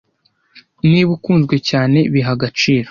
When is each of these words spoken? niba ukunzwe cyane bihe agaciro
niba 0.89 1.09
ukunzwe 1.17 1.55
cyane 1.69 1.97
bihe 2.13 2.29
agaciro 2.35 2.79